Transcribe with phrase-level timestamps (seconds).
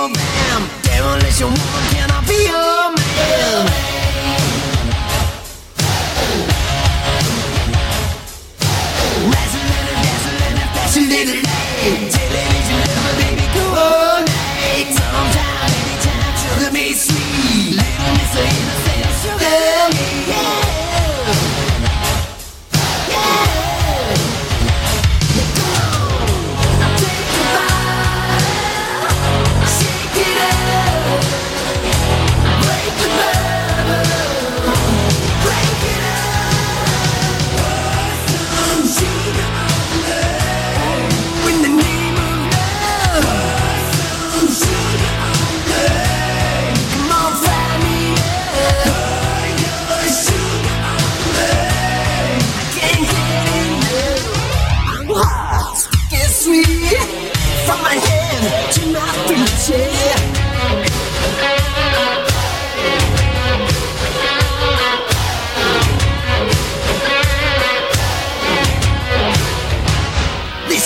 [0.00, 0.60] your man?
[0.82, 3.68] Devilish, you woman, can I be your man?
[10.74, 11.44] Fascinated,
[12.10, 12.80] television,
[13.18, 14.96] baby, all night.
[15.76, 20.06] Anytime, sugar me sweet, little Miss Innocent, sugar me.
[20.30, 20.69] Yeah.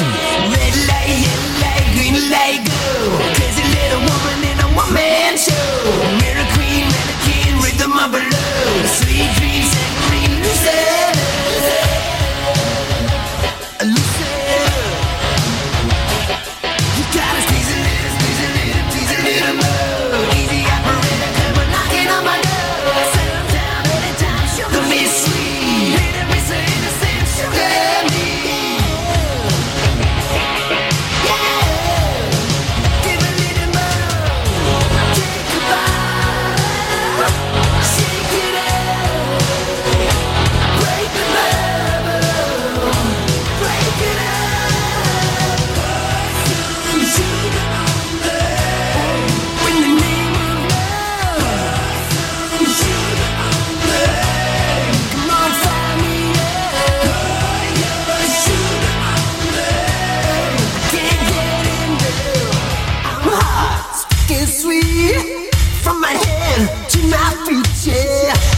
[0.00, 0.57] Listen.
[64.98, 68.57] From my head to my feet, yeah.